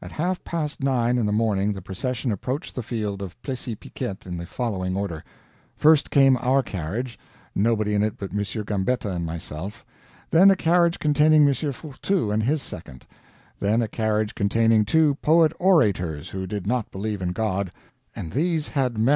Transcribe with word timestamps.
At 0.00 0.12
half 0.12 0.44
past 0.44 0.84
nine 0.84 1.18
in 1.18 1.26
the 1.26 1.32
morning 1.32 1.72
the 1.72 1.82
procession 1.82 2.30
approached 2.30 2.76
the 2.76 2.82
field 2.84 3.20
of 3.20 3.34
Plessis 3.42 3.74
Piquet 3.80 4.18
in 4.24 4.36
the 4.36 4.46
following 4.46 4.96
order: 4.96 5.24
first 5.74 6.12
came 6.12 6.36
our 6.36 6.62
carriage 6.62 7.18
nobody 7.56 7.92
in 7.96 8.04
it 8.04 8.16
but 8.16 8.30
M. 8.30 8.38
Gambetta 8.64 9.10
and 9.10 9.26
myself; 9.26 9.84
then 10.30 10.52
a 10.52 10.54
carriage 10.54 11.00
containing 11.00 11.42
M. 11.42 11.52
Fourtou 11.52 12.32
and 12.32 12.44
his 12.44 12.62
second; 12.62 13.04
then 13.58 13.82
a 13.82 13.88
carriage 13.88 14.36
containing 14.36 14.84
two 14.84 15.16
poet 15.16 15.50
orators 15.58 16.30
who 16.30 16.46
did 16.46 16.64
not 16.68 16.92
believe 16.92 17.20
in 17.20 17.32
God, 17.32 17.72
and 18.14 18.30
these 18.30 18.68
had 18.68 18.96
MS. 18.96 19.06